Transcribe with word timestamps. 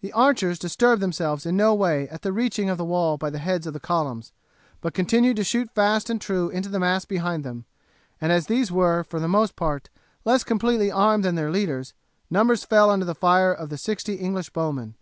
The 0.00 0.12
archers 0.12 0.58
disturbed 0.58 1.00
themselves 1.00 1.46
in 1.46 1.56
no 1.56 1.72
way 1.72 2.08
at 2.08 2.22
the 2.22 2.32
reaching 2.32 2.68
of 2.68 2.78
the 2.78 2.84
wall 2.84 3.16
by 3.16 3.30
the 3.30 3.38
heads 3.38 3.64
of 3.64 3.72
the 3.74 3.78
columns; 3.78 4.32
but 4.80 4.92
continued 4.92 5.36
to 5.36 5.44
shoot 5.44 5.70
fast 5.70 6.10
and 6.10 6.20
true 6.20 6.48
into 6.48 6.68
the 6.68 6.80
mass 6.80 7.04
behind 7.04 7.44
them, 7.44 7.64
and 8.20 8.32
as 8.32 8.48
these 8.48 8.72
were, 8.72 9.04
for 9.04 9.20
the 9.20 9.28
most 9.28 9.54
part, 9.54 9.88
less 10.24 10.42
completely 10.42 10.90
armed 10.90 11.24
than 11.24 11.36
their 11.36 11.52
leaders, 11.52 11.94
numbers 12.28 12.64
fell 12.64 12.90
under 12.90 13.04
the 13.04 13.14
fire 13.14 13.52
of 13.52 13.68
the 13.68 13.78
sixty 13.78 14.14
English 14.14 14.50
bowmen. 14.50 14.96